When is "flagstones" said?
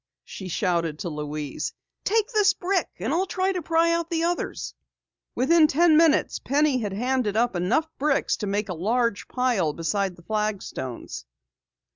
10.23-11.27